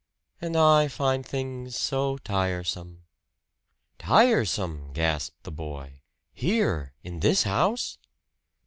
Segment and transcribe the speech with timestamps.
[0.41, 3.03] "And I find things so tiresome."
[3.99, 6.01] "Tiresome!" gasped the boy.
[6.33, 7.99] "Here in this house!"